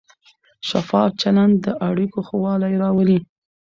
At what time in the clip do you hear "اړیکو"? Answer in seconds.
1.89-2.19